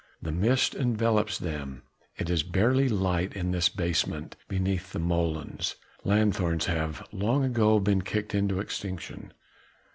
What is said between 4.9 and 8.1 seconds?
the molens: lanthorns have long ago been